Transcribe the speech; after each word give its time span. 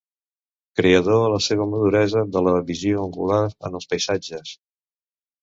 Creador, 0.77 1.17
a 1.25 1.27
la 1.33 1.41
seva 1.47 1.67
maduresa, 1.73 2.23
de 2.37 2.43
la 2.47 2.55
visió 2.71 3.05
angular 3.05 3.43
en 3.71 3.79
els 3.83 3.89
paisatges. 3.93 4.57